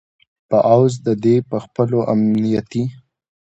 [0.49, 2.83] په عوض د دې چې په خپلو امنیتي